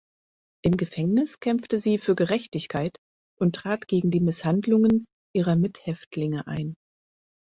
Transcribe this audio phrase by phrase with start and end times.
[0.65, 2.97] Im Gefängnis kämpfte sie für Gerechtigkeit
[3.39, 6.73] und trat gegen die Misshandlungen ihrer Mithäftlinge ein.